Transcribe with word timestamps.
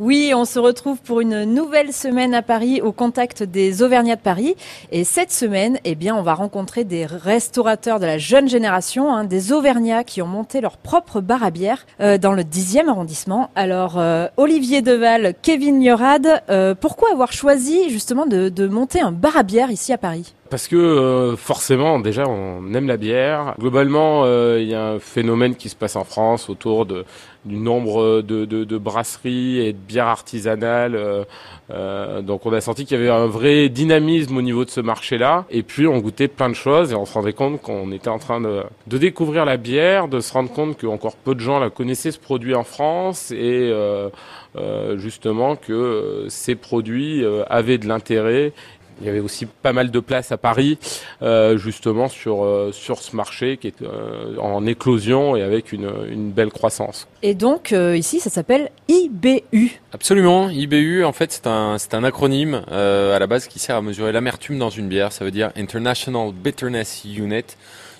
Oui, 0.00 0.32
on 0.32 0.44
se 0.44 0.60
retrouve 0.60 0.98
pour 0.98 1.20
une 1.20 1.42
nouvelle 1.42 1.92
semaine 1.92 2.32
à 2.32 2.40
Paris 2.40 2.80
au 2.80 2.92
contact 2.92 3.42
des 3.42 3.82
Auvergnats 3.82 4.14
de 4.14 4.20
Paris. 4.20 4.54
Et 4.92 5.02
cette 5.02 5.32
semaine, 5.32 5.80
eh 5.84 5.96
bien, 5.96 6.14
on 6.14 6.22
va 6.22 6.34
rencontrer 6.34 6.84
des 6.84 7.04
restaurateurs 7.04 7.98
de 7.98 8.06
la 8.06 8.16
jeune 8.16 8.48
génération, 8.48 9.12
hein, 9.12 9.24
des 9.24 9.52
Auvergnats 9.52 10.04
qui 10.04 10.22
ont 10.22 10.28
monté 10.28 10.60
leur 10.60 10.76
propre 10.76 11.20
bar 11.20 11.42
à 11.42 11.50
bière 11.50 11.84
euh, 12.00 12.16
dans 12.16 12.32
le 12.32 12.44
10e 12.44 12.88
arrondissement. 12.88 13.50
Alors, 13.56 13.98
euh, 13.98 14.28
Olivier 14.36 14.82
Deval, 14.82 15.34
Kevin 15.42 15.82
Yorad, 15.82 16.44
euh, 16.48 16.76
pourquoi 16.76 17.10
avoir 17.10 17.32
choisi 17.32 17.90
justement 17.90 18.26
de, 18.26 18.50
de 18.50 18.68
monter 18.68 19.00
un 19.00 19.10
bar 19.10 19.36
à 19.36 19.42
bière 19.42 19.72
ici 19.72 19.92
à 19.92 19.98
Paris? 19.98 20.32
Parce 20.50 20.68
que 20.68 20.76
euh, 20.76 21.36
forcément, 21.36 21.98
déjà, 21.98 22.26
on 22.26 22.72
aime 22.74 22.86
la 22.86 22.96
bière. 22.96 23.54
Globalement, 23.58 24.22
euh, 24.24 24.58
il 24.60 24.68
y 24.68 24.74
a 24.74 24.84
un 24.92 24.98
phénomène 24.98 25.54
qui 25.54 25.68
se 25.68 25.76
passe 25.76 25.96
en 25.96 26.04
France 26.04 26.48
autour 26.48 26.86
du 26.86 27.04
nombre 27.44 28.22
de, 28.22 28.78
brasseries 28.78 29.58
et 29.58 29.72
de 29.72 29.78
bières 29.78 30.06
artisanales. 30.06 31.26
Euh, 31.70 32.22
donc 32.22 32.46
on 32.46 32.52
a 32.52 32.62
senti 32.62 32.86
qu'il 32.86 32.96
y 32.96 33.00
avait 33.00 33.10
un 33.10 33.26
vrai 33.26 33.68
dynamisme 33.68 34.36
au 34.36 34.42
niveau 34.42 34.64
de 34.64 34.70
ce 34.70 34.80
marché-là. 34.80 35.44
Et 35.50 35.62
puis 35.62 35.86
on 35.86 35.98
goûtait 35.98 36.28
plein 36.28 36.48
de 36.48 36.54
choses 36.54 36.92
et 36.92 36.94
on 36.94 37.04
se 37.04 37.12
rendait 37.12 37.32
compte 37.34 37.60
qu'on 37.60 37.92
était 37.92 38.08
en 38.08 38.18
train 38.18 38.40
de, 38.40 38.62
de, 38.86 38.98
découvrir 38.98 39.44
la 39.44 39.56
bière, 39.56 40.08
de 40.08 40.20
se 40.20 40.32
rendre 40.32 40.50
compte 40.50 40.78
qu'encore 40.78 41.16
peu 41.16 41.34
de 41.34 41.40
gens 41.40 41.58
la 41.58 41.70
connaissaient 41.70 42.12
ce 42.12 42.18
produit 42.18 42.54
en 42.54 42.64
France 42.64 43.30
et 43.30 43.72
justement 44.96 45.56
que 45.56 46.24
ces 46.28 46.54
produits 46.54 47.24
avaient 47.48 47.78
de 47.78 47.86
l'intérêt 47.86 48.52
il 49.00 49.06
y 49.06 49.10
avait 49.10 49.20
aussi 49.20 49.46
pas 49.46 49.72
mal 49.72 49.90
de 49.90 50.00
places 50.00 50.32
à 50.32 50.36
Paris, 50.36 50.78
euh, 51.22 51.56
justement 51.56 52.08
sur 52.08 52.44
euh, 52.44 52.72
sur 52.72 52.98
ce 52.98 53.14
marché 53.14 53.56
qui 53.56 53.68
est 53.68 53.82
euh, 53.82 54.36
en 54.38 54.66
éclosion 54.66 55.36
et 55.36 55.42
avec 55.42 55.72
une, 55.72 55.90
une 56.10 56.30
belle 56.30 56.50
croissance. 56.50 57.06
Et 57.22 57.34
donc 57.34 57.72
ici, 57.72 58.20
ça 58.20 58.30
s'appelle 58.30 58.70
IBU. 58.88 59.80
Absolument, 59.90 60.50
IBU. 60.50 61.02
En 61.04 61.12
fait, 61.12 61.32
c'est 61.32 61.46
un 61.46 61.78
c'est 61.78 61.94
un 61.94 62.04
acronyme 62.04 62.60
euh, 62.70 63.16
à 63.16 63.18
la 63.18 63.26
base 63.26 63.46
qui 63.46 63.58
sert 63.58 63.74
à 63.74 63.80
mesurer 63.80 64.12
l'amertume 64.12 64.58
dans 64.58 64.68
une 64.68 64.86
bière. 64.86 65.12
Ça 65.12 65.24
veut 65.24 65.30
dire 65.30 65.50
International 65.56 66.30
Bitterness 66.30 67.04
Unit. 67.06 67.44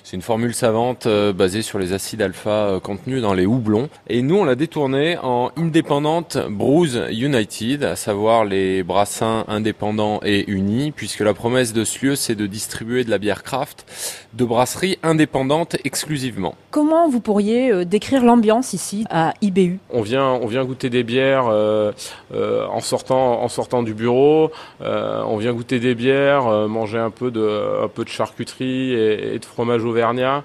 C'est 0.05 0.17
une 0.17 0.23
formule 0.23 0.55
savante 0.55 1.07
euh, 1.07 1.33
basée 1.33 1.63
sur 1.63 1.79
les 1.79 1.95
acides 1.95 2.21
alpha 2.21 2.51
euh, 2.51 2.81
contenus 2.81 3.23
dans 3.23 3.33
les 3.33 3.47
houblons. 3.47 3.89
Et 4.09 4.21
nous, 4.21 4.37
on 4.37 4.45
l'a 4.45 4.55
détourné 4.55 5.17
en 5.23 5.51
Independent 5.57 6.47
Brews 6.51 6.97
United, 7.11 7.85
à 7.85 7.97
savoir 7.97 8.45
les 8.45 8.83
brassins 8.83 9.45
indépendants 9.49 10.21
et 10.25 10.51
unis, 10.51 10.93
puisque 10.93 11.21
la 11.21 11.33
promesse 11.33 11.73
de 11.73 11.85
ce 11.85 12.05
lieu, 12.05 12.17
c'est 12.17 12.35
de 12.35 12.47
distribuer 12.47 13.05
de 13.05 13.11
la 13.11 13.19
bière 13.19 13.43
craft 13.43 13.87
de 14.35 14.45
brasseries 14.45 14.99
indépendantes 15.03 15.77
exclusivement. 15.85 16.55
Comment 16.71 17.09
vous 17.09 17.21
pourriez 17.21 17.71
euh, 17.71 17.85
décrire 17.85 18.25
l'ambiance 18.25 18.73
ici 18.73 19.05
à 19.11 19.35
IBU 19.43 19.79
On 19.91 20.03
vient, 20.03 20.25
on 20.25 20.47
vient 20.47 20.65
goûter 20.65 20.91
des 20.91 21.03
bières 21.03 21.47
euh, 21.49 21.93
euh, 22.35 22.67
en 22.67 22.81
sortant, 22.81 23.43
en 23.43 23.49
sortant 23.49 23.83
du 23.83 23.95
bureau. 23.95 24.51
on 24.81 25.37
vient 25.37 25.53
goûter 25.53 25.81
des 25.81 25.95
bières, 25.95 26.45
manger 26.69 26.99
un 26.99 27.11
peu 27.11 27.31
de, 27.31 27.85
un 27.85 27.89
peu 27.89 28.05
de 28.05 28.09
charcuterie 28.09 28.93
et, 28.93 29.35
et 29.35 29.39
de 29.39 29.45
fromage 29.45 29.85
au 29.85 29.95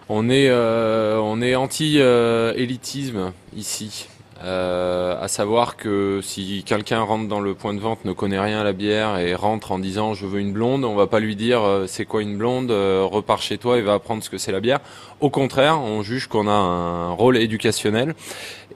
on 0.09 0.29
est, 0.29 0.49
euh, 0.49 1.19
on 1.21 1.41
est 1.41 1.55
anti-élitisme 1.55 3.31
ici. 3.55 4.07
Euh, 4.44 5.16
à 5.22 5.30
savoir 5.30 5.77
que 5.77 6.19
si 6.22 6.63
quelqu'un 6.66 6.99
rentre 7.02 7.30
dans 7.30 7.39
le 7.39 7.53
point 7.53 7.73
de 7.73 7.80
vente, 7.80 8.03
ne 8.03 8.11
connaît 8.11 8.39
rien 8.39 8.59
à 8.59 8.63
la 8.63 8.73
bière 8.73 9.17
et 9.17 9.35
rentre 9.35 9.72
en 9.72 9.80
disant 9.80 10.13
je 10.13 10.25
veux 10.25 10.41
une 10.41 10.52
blonde, 10.52 10.83
on 10.83 10.95
va 10.95 11.08
pas 11.08 11.22
lui 11.22 11.38
dire 11.38 11.61
euh, 11.61 11.88
c'est 11.88 12.05
quoi 12.05 12.22
une 12.22 12.38
blonde, 12.38 12.69
repars 12.69 13.41
chez 13.41 13.58
toi 13.58 13.77
et 13.77 13.81
va 13.81 13.94
apprendre 13.94 14.22
ce 14.22 14.30
que 14.30 14.38
c'est 14.38 14.52
la 14.52 14.59
bière. 14.59 14.80
Au 15.22 15.30
contraire, 15.30 15.80
on 15.80 16.02
juge 16.02 16.27
qu'on 16.27 16.47
a 16.47 16.52
un 16.52 17.11
rôle 17.11 17.38
éducationnel 17.38 18.16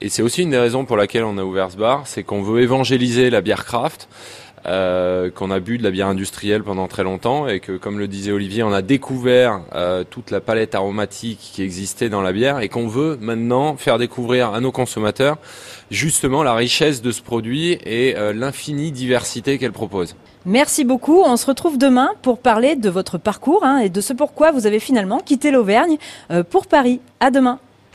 et 0.00 0.08
c'est 0.08 0.22
aussi 0.22 0.42
une 0.42 0.50
des 0.50 0.58
raisons 0.58 0.86
pour 0.86 0.96
laquelle 0.96 1.24
on 1.24 1.36
a 1.36 1.44
ouvert 1.44 1.70
ce 1.70 1.76
bar, 1.76 2.06
c'est 2.06 2.22
qu'on 2.22 2.42
veut 2.42 2.62
évangéliser 2.62 3.28
la 3.28 3.42
bière 3.42 3.66
craft 3.66 4.08
euh, 4.68 5.30
qu'on 5.30 5.50
a 5.50 5.60
bu 5.60 5.78
de 5.78 5.82
la 5.82 5.90
bière 5.90 6.08
industrielle 6.08 6.62
pendant 6.62 6.86
très 6.88 7.02
longtemps 7.02 7.48
et 7.48 7.58
que, 7.58 7.76
comme 7.76 7.98
le 7.98 8.06
disait 8.06 8.32
Olivier, 8.32 8.62
on 8.62 8.72
a 8.72 8.82
découvert 8.82 9.62
euh, 9.74 10.04
toute 10.08 10.30
la 10.30 10.40
palette 10.40 10.74
aromatique 10.74 11.38
qui 11.54 11.62
existait 11.62 12.08
dans 12.08 12.20
la 12.20 12.32
bière 12.32 12.60
et 12.60 12.68
qu'on 12.68 12.86
veut 12.86 13.16
maintenant 13.20 13.76
faire 13.76 13.98
découvrir 13.98 14.52
à 14.52 14.60
nos 14.60 14.70
consommateurs 14.70 15.38
justement 15.90 16.42
la 16.42 16.54
richesse 16.54 17.00
de 17.00 17.10
ce 17.10 17.22
produit 17.22 17.78
et 17.84 18.14
euh, 18.16 18.34
l'infinie 18.34 18.92
diversité 18.92 19.58
qu'elle 19.58 19.72
propose. 19.72 20.16
Merci 20.44 20.84
beaucoup. 20.84 21.22
On 21.24 21.36
se 21.36 21.46
retrouve 21.46 21.78
demain 21.78 22.10
pour 22.20 22.38
parler 22.38 22.76
de 22.76 22.90
votre 22.90 23.16
parcours 23.16 23.64
hein, 23.64 23.78
et 23.78 23.88
de 23.88 24.00
ce 24.00 24.12
pourquoi 24.12 24.52
vous 24.52 24.66
avez 24.66 24.80
finalement 24.80 25.20
quitté 25.20 25.50
l'Auvergne 25.50 25.96
pour 26.50 26.66
Paris. 26.66 27.00
À 27.20 27.30
demain. 27.30 27.58